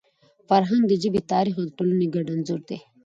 [0.47, 2.77] فرهنګ د ژبي، تاریخ او ټولني ګډ انځور دی.